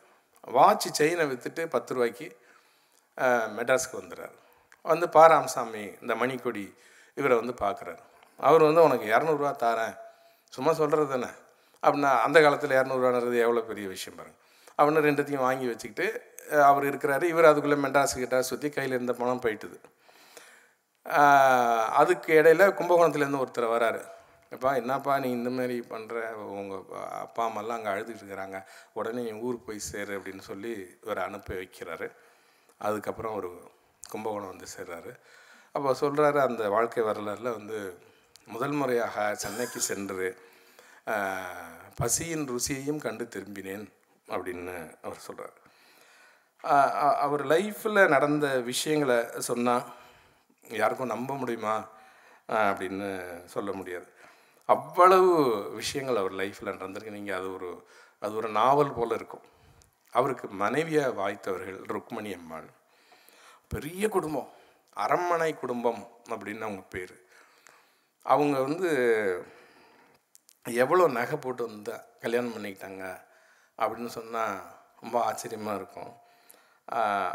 [0.56, 2.28] வாட்ச் செயினை விற்றுட்டு பத்து ரூபாய்க்கு
[3.56, 4.36] மெட்ராஸ்க்கு வந்துடுறார்
[4.92, 6.66] வந்து பாராமசாமி இந்த மணிக்கொடி
[7.20, 8.02] இவரை வந்து பார்க்குறாரு.
[8.48, 9.94] அவர் வந்து உனக்கு இரநூறுவா தாரேன்.
[10.56, 11.30] சும்மா சொல்கிறது தானே?
[11.82, 14.38] அப்படின்னா அந்த காலத்தில் இரநூறுவான்றது எவ்வளோ பெரிய விஷயம் பாருங்க.
[14.76, 16.06] அப்படின்னு ரெண்டுத்தையும் வாங்கி வச்சுக்கிட்டு
[16.70, 17.24] அவர் இருக்கிறாரு.
[17.32, 19.78] இவர் அதுக்குள்ளே மெட்ராஸ் சுற்றி கையில் இருந்த பணம் போயிட்டுது.
[22.00, 24.00] அதுக்கு இடையில கும்பகோணத்துலேருந்து ஒருத்தர் வராரு.
[24.54, 26.18] எப்பா என்னப்பா நீ இந்த மாதிரி பண்ணுற
[26.58, 26.84] உங்கள்
[27.24, 28.58] அப்பா அம்மாலாம் அங்கே அழுதுகிட்டு இருக்கிறாங்க.
[28.98, 30.72] உடனே என் ஊருக்கு போய் சேரு அப்படின்னு சொல்லி
[31.04, 32.08] இவர் அனுப்பி வைக்கிறாரு.
[32.88, 33.50] அதுக்கப்புறம் ஒரு
[34.08, 35.12] கும்பகோணம் வந்து சேர்றாரு.
[35.74, 37.78] அப்போ சொல்கிறாரு அந்த வாழ்க்கை வரலாறில் வந்து
[38.54, 40.28] முதல் முறையாக சென்னைக்கு சென்று
[42.00, 43.86] பசியின் ருசியையும் கண்டு திரும்பினேன்
[44.28, 45.56] அப்படின்னு அவர் சொல்கிறார்
[47.24, 49.18] அவர் லைஃப்பில் நடந்த விஷயங்களை
[49.48, 49.84] சொன்னால்
[50.80, 51.76] யாருக்கும் நம்ப முடியுமா?
[52.60, 53.08] அப்படின்னு
[53.54, 54.08] சொல்ல முடியாது.
[54.68, 55.30] அவ்வளவு
[55.80, 57.16] விஷயங்கள் அவர் லைஃப்பில் நடந்திருக்கு.
[57.16, 57.70] நீங்கள் அது ஒரு
[58.24, 59.44] அது ஒரு நாவல் போல் இருக்கும்.
[60.12, 62.68] அவருக்கு மனைவியாக வாய்த்தவர்கள் ருக்மணி அம்மாள்.
[63.74, 64.50] பெரிய குடும்பம்
[65.04, 66.02] அரண்மனை குடும்பம்
[66.32, 67.14] அப்படின்னு அவங்க பேர்.
[68.26, 68.88] அவங்க வந்து
[70.84, 73.04] எவ்வளோ நகை போட்டு வந்து கல்யாணம் பண்ணிக்கிட்டாங்க
[73.78, 74.56] அப்படின்னு சொன்னால்
[75.02, 76.12] ரொம்ப ஆச்சரியமாக இருக்கும்.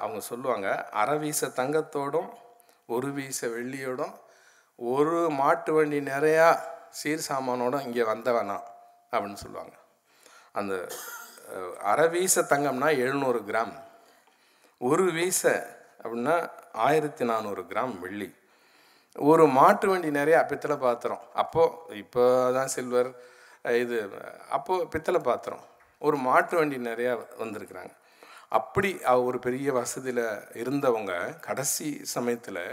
[0.04, 0.68] அவங்க சொல்லுவாங்க
[1.02, 2.30] அரை வீச தங்கத்தோடும்
[2.94, 4.16] ஒரு வீச வெள்ளியோடும்
[4.80, 6.48] ஒரு மாட்டு வண்டி நிறையா
[7.00, 8.58] சீர் சாமானோட இங்கே வந்தவனா
[9.14, 9.76] அப்படின்னு சொல்லுவாங்க.
[10.60, 10.74] அந்த
[11.92, 13.74] அரை வீச தங்கம்னா எழுநூறு கிராம்.
[14.82, 15.42] ஒரு வீச
[16.04, 16.36] அப்படின்னா
[16.88, 18.30] ஆயிரத்தி நானூறு கிராம் வெள்ளி.
[19.16, 21.24] ஒரு மாட்டு வண்டி நிறையா பித்தளை பாத்திரம்.
[21.42, 22.24] அப்போது இப்போ
[22.58, 23.10] தான் சில்வர்
[23.84, 23.98] இது
[24.58, 25.66] அப்போது பித்தளை பாத்திரம்.
[26.08, 27.14] ஒரு மாட்டு வண்டி நிறையா
[27.44, 27.94] வந்திருக்கிறாங்க.
[28.60, 28.90] அப்படி
[29.28, 30.26] ஒரு பெரிய வசதியில்
[30.64, 31.14] இருந்தவங்க
[31.48, 32.66] கடைசி சமயத்தில்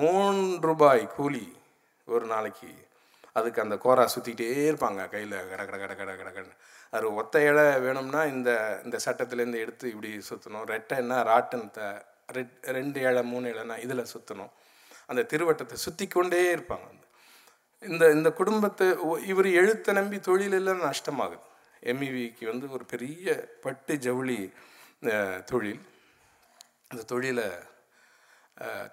[0.00, 1.46] மூன்று ரூபாய் கூலி
[2.08, 2.70] ஒரு நாளைக்கு
[3.38, 5.00] அதுக்கு அந்த கோரா சுற்றிக்கிட்டே இருப்பாங்க.
[5.14, 6.46] கையில் கட கட கட கட கட கட.
[6.96, 8.50] அது ஒத்த இலை வேணும்னா இந்த
[8.84, 11.88] இந்த சட்டத்துலேருந்து எடுத்து இப்படி சுற்றணும் ரெட்டைன்னா ராட்டனத்தை
[12.76, 14.52] ரெண்டு இலை மூணு இலைனா இதில் சுற்றணும்
[15.06, 16.88] அந்த திருவட்டத்தை சுற்றி கொண்டே இருப்பாங்க
[17.82, 18.86] இந்த இந்த குடும்பத்தை
[19.26, 21.44] இவர் எழுத்தை நம்பி தொழிலெல்லாம் நஷ்டமாகுது.
[21.82, 24.38] எம்இவிக்கு வந்து ஒரு பெரிய பட்டு ஜவுளி
[25.44, 25.82] தொழில்.
[26.88, 27.48] அந்த தொழிலை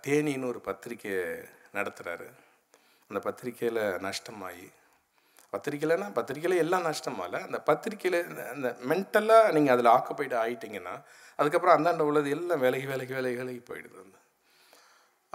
[0.08, 1.12] தேனின்னு ஒரு பத்திரிக்கை
[1.74, 2.28] நடத்துகிறாரு
[3.10, 4.68] அந்த பத்திரிக்கையில் நஷ்டமாகி
[5.54, 8.20] பத்திரிக்கையிலனா பத்திரிக்கையில் எல்லாம் நஷ்டமால அந்த பத்திரிக்கையில்
[8.54, 10.96] அந்த மென்டலாக நீங்கள் அதில் ஆக்குப்பைடு ஆகிட்டீங்கன்னா
[11.40, 14.18] அதுக்கப்புறம் அந்தாண்ட உள்ளது எல்லாம் விலகி விலகி விலகி விலகி போயிடுது அந்த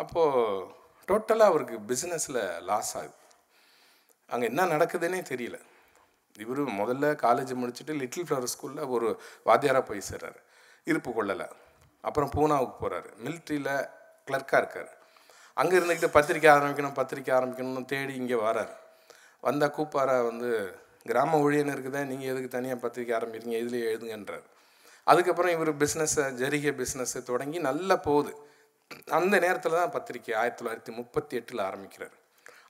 [0.02, 0.66] அப்போது
[1.08, 3.16] டோட்டலாக அவருக்கு பிஸ்னஸில் லாஸ் ஆகுது.
[4.32, 5.58] அங்கே என்ன நடக்குதுன்னே தெரியல.
[6.42, 9.08] இவர் முதல்ல காலேஜ் முடிச்சுட்டு லிட்டில் ஃப்ளவர் ஸ்கூலில் ஒரு
[9.48, 10.38] வாத்தியாராக போய் சேர்றாரு.
[10.90, 11.46] இருப்பு கொள்ளலை.
[12.04, 13.72] அப்புறம் பூனாவுக்கு போகிறாரு மிலிட்ரியில்
[14.28, 14.90] கிளர்க்காக இருக்கார்.
[15.60, 18.74] அங்கே இருந்துக்கிட்டு பத்திரிக்கை ஆரம்பிக்கணும் பத்திரிக்கை ஆரம்பிக்கணும்னு தேடி இங்கே வரார்.
[19.46, 20.50] வந்தால் கூப்பாரா வந்து
[21.10, 24.46] கிராம ஊழியன் இருக்குதா நீங்கள் எதுக்கு தனியாக பத்திரிக்கை ஆரம்பிக்கிறீங்க இதுலேயே எழுதுங்கன்றார்.
[25.06, 28.32] அதுக்கப்புறம் இவர் பிஸ்னஸை ஜரிகை பிஸ்னஸை தொடங்கி நல்லா போகுது.
[29.18, 32.16] அந்த நேரத்தில் தான் பத்திரிக்கை ஆயிரத்தி தொள்ளாயிரத்தி முப்பத்தி எட்டில் ஆரம்பிக்கிறார்.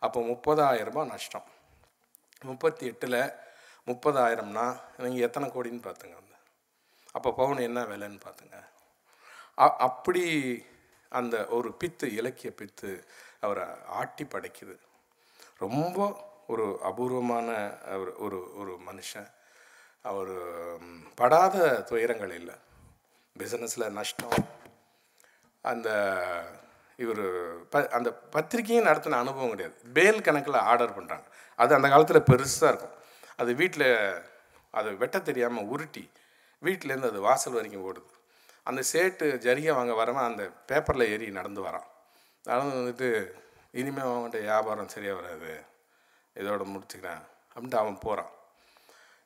[0.07, 1.47] அப்போ முப்பதாயிரம் ரூபாய் நஷ்டம்.
[2.49, 3.21] முப்பத்தி எட்டில்
[3.91, 4.67] முப்பதாயிரம்னா
[5.05, 6.37] நீங்கள் எத்தனை கோடின்னு பார்த்துங்க வந்து
[7.17, 8.59] அப்போ பவுன் என்ன விலைன்னு பார்த்துங்க
[9.89, 10.25] அப்படி
[11.13, 12.91] அந்த ஒரு பித்து இலக்கிய பித்து
[13.45, 13.65] அவரை
[14.01, 14.75] ஆட்டி படைக்குது.
[15.65, 16.09] ரொம்ப
[16.53, 17.49] ஒரு அபூர்வமான
[18.01, 19.29] ஒரு ஒரு ஒரு மனுஷன்.
[20.11, 20.35] அவர்
[21.21, 21.57] படாத
[21.91, 22.57] துயரங்கள் இல்லை.
[23.37, 24.39] பிஸ்னஸில் நஷ்டம்.
[25.65, 25.89] அந்த
[27.05, 27.25] இவர்
[27.73, 29.77] ப அந்த பத்திரிக்கையும் நடத்தின அனுபவம் கிடையாது.
[29.97, 31.27] பேல் கணக்கில் ஆர்டர் பண்ணுறாங்க
[31.59, 32.97] அது அந்த காலத்தில் பெருசாக இருக்கும்.
[33.41, 33.89] அது வீட்டில்
[34.79, 36.05] அது வெட்ட தெரியாமல் உருட்டி
[36.63, 38.13] வீட்டிலேருந்து அது வாசல் வரைக்கும் ஓடுது.
[38.69, 41.89] அந்த சேட்டு ஜரிகை வாங்க வரவன் அந்த பேப்பரில் ஏறி நடந்து வரான்.
[42.45, 43.09] நடந்து வந்துட்டு
[43.81, 45.53] இனிமேல் அவங்கள்ட்ட வியாபாரம் சரியாக வராது.
[46.40, 47.22] இதோட முடிச்சுக்கிறேன்
[47.53, 48.33] அப்படின்ட்டு அவன் போகிறான்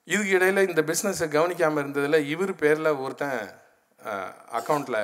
[0.09, 3.37] இதுக்கு இடையில் இந்த பிஸ்னஸை கவனிக்காமல் இருந்ததில் இவர் பேரில் ஒருத்தன்
[4.59, 5.03] அக்கௌண்ட்டில்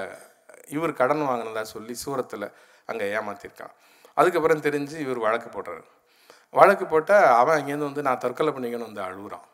[0.77, 2.47] இவர் கடன் வாங்கினதா சொல்லி சூரத்தில்
[2.91, 3.75] அங்கே ஏமாற்றிருக்கான்
[4.17, 5.85] அதுக்கப்புறம் தெரிஞ்சு இவர் வழக்கு போடுறாரு.
[6.55, 9.47] வழக்கு போட்டால் அவன் அங்கேருந்து வந்து நான் தற்கொலை பண்ணிக்கணும்னு வந்து அழுகுறான்.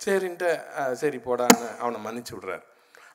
[0.00, 0.48] சரின்ட்டு
[1.00, 2.64] சரி போடான்னு அவனை மன்னிச்சு விட்றாரு.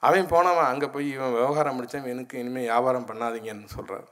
[0.08, 4.08] அவன் போனவன் அங்கே போய் இவன் விவகாரம் முடித்தவன் எனக்கு இனிமேல் வியாபாரம் பண்ணாதீங்கன்னு சொல்கிறார்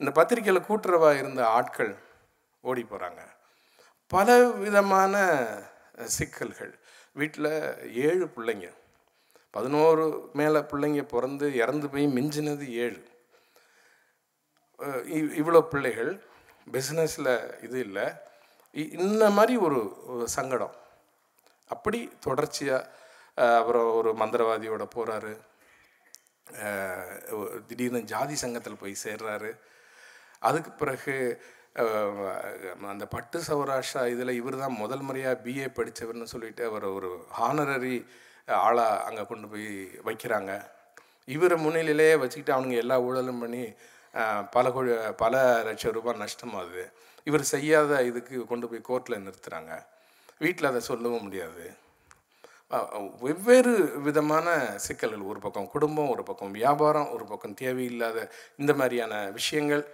[0.00, 1.92] இந்த பத்திரிக்கையில் கூட்டுறவா இருந்த ஆட்கள்
[2.64, 3.22] ஓடி போகிறாங்க
[4.12, 5.46] பல விதமான
[6.04, 6.78] சிக்கல்கள்.
[7.12, 8.72] வீட்டில் ஏழு பிள்ளைங்க.
[9.50, 13.08] பதினோரு மேலே பிள்ளைங்க பிறந்து இறந்து போய் மிஞ்சினது ஏழு.
[14.82, 16.22] இவ்- இவ்வளோ பிள்ளைகள்.
[16.72, 18.02] பிஸ்னஸில் இது இல்லை.
[18.72, 20.74] இ- இந்த மாதிரி ஒரு சங்கடம்.
[21.68, 22.90] அப்படி தொடர்ச்சியாக
[23.34, 25.40] அப்புறம் ஒரு மந்திரவாதியோட போகிறாரு
[27.66, 29.58] திடீர்னு ஜாதி சங்கத்தில் போய் சேர்றாரு.
[30.38, 31.44] அதுக்கு பிறகு
[32.92, 37.96] அந்த பட்டு சௌராஷ்டிரா இதில் இவர் தான் முதல் முறையாக பிஏ படித்தவர்னு சொல்லிட்டு அவர் ஒரு ஹானரரி
[38.66, 39.70] ஆளாக அங்கே கொண்டு போய்
[40.08, 40.52] வைக்கிறாங்க.
[41.34, 43.62] இவரை முன்னிலையிலேயே வச்சுக்கிட்டு அவனுங்க எல்லா ஊழலும் பண்ணி
[44.54, 44.90] பல கோடி
[45.22, 45.34] பல
[45.68, 46.84] லட்சம் ரூபாய் நஷ்டமாகுது
[47.28, 49.72] இவர் செய்யாத இதுக்கு கொண்டு போய் கோர்ட்டில் நிறுத்துகிறாங்க
[50.44, 51.64] வீட்டில் அதை சொல்லவும் முடியாது.
[53.24, 53.72] வெவ்வேறு
[54.06, 54.46] விதமான
[54.84, 58.18] சிக்கல்கள் ஒரு பக்கம் குடும்பம் ஒரு பக்கம் வியாபாரம் ஒரு பக்கம் தேவையில்லாத
[58.60, 59.84] இந்த மாதிரியான விஷயங்கள்.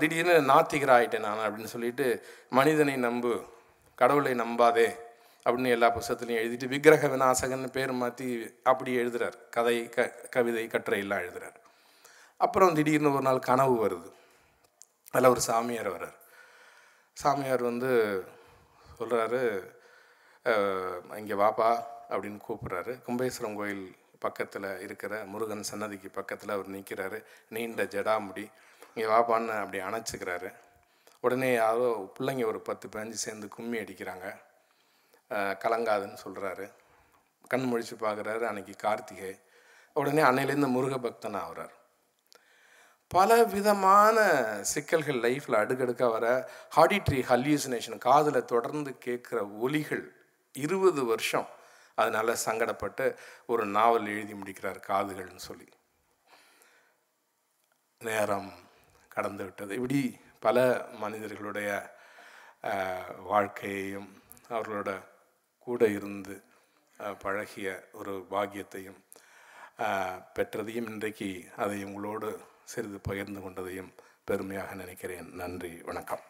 [0.00, 2.06] திடீர்னு நாத்திகர் ஆயிட்டேன் நான் அப்படின்னு சொல்லிட்டு
[2.50, 3.32] மனிதனை நம்பு
[3.94, 4.88] கடவுளை நம்பாதே
[5.46, 8.26] அப்படின்னு எல்லா புஸ்தகத்துலையும் எழுதிட்டு விக்கிரக விநாசகன்னு பேர் மாற்றி
[8.62, 9.36] அப்படி எழுதுறார்.
[9.50, 11.56] கதை க கவிதை கட்டுரை எல்லாம் எழுதுறார்.
[12.40, 14.10] அப்புறம் திடீர்னு ஒரு நாள் கனவு வருது.
[15.14, 16.16] அதில் ஒரு சாமியார் வர்றார்.
[17.16, 17.90] சாமியார் வந்து
[18.98, 19.42] சொல்கிறாரு
[21.20, 21.70] இங்கே வாப்பா
[22.10, 22.92] அப்படின்னு கூப்பிட்றாரு.
[23.06, 23.84] கும்பேஸ்வரம் கோயில்
[24.18, 28.44] பக்கத்தில் இருக்கிற முருகன் சன்னதிக்கு பக்கத்தில் அவர் நிற்கிறாரு நீண்ட ஜடாமுடி.
[28.94, 30.50] இங்கே வாப்பான்னு அப்படி அணைச்சிக்கிறாரு.
[31.20, 34.26] உடனே யாரோ பிள்ளைங்க ஒரு பத்து பதினஞ்சு சேர்ந்து கும்மி அடிக்கிறாங்க.
[35.64, 36.66] கலங்காதுன்னு சொல்கிறாரு
[37.52, 39.32] கண் முழிச்சு பார்க்குறாரு அன்னைக்கு கார்த்திகை.
[39.96, 41.74] உடனே அன்னையிலேருந்து முருக பக்தன் ஆகுறார்.
[43.10, 44.18] பல விதமான
[44.72, 46.28] சிக்கல்கள் லைஃப்பில் அடுக்கடுக்காக வர
[46.76, 50.04] ஹாடிட்ரி ஹல்யூசினேஷன் காதில் தொடர்ந்து கேட்குற ஒலிகள்
[50.54, 51.48] இருபது வருஷம்
[51.94, 53.06] அதனால் சங்கடப்பட்டு
[53.46, 55.68] ஒரு நாவல் எழுதி முடிக்கிறார் காதுகள்னு சொல்லி.
[58.00, 58.50] நேரம்
[59.14, 60.00] கடந்து விட்டது இப்படி
[60.40, 61.70] பல மனிதர்களுடைய
[63.32, 64.10] வாழ்க்கையையும்
[64.50, 64.92] அவர்களோட
[65.58, 66.42] கூட இருந்து
[67.18, 69.00] பழகிய ஒரு பாக்கியத்தையும்
[70.38, 72.30] பெற்றதையும் இன்றைக்கு அதை உங்களோடு
[72.64, 73.92] சிறிது பகிர்ந்து கொண்டதையும்
[74.24, 75.28] பெருமையாக நினைக்கிறேன்.
[75.34, 75.72] நன்றி.
[75.82, 76.22] வணக்கம்.